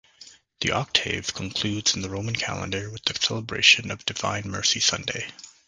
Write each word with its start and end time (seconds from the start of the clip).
The 0.61 0.71
octave 0.71 1.31
concludes 1.31 1.93
in 1.93 2.01
the 2.01 2.09
Roman 2.09 2.35
calendar 2.35 2.89
with 2.89 3.03
the 3.05 3.13
celebration 3.13 3.91
of 3.91 4.03
Divine 4.03 4.49
Mercy 4.49 4.79
Sunday. 4.79 5.29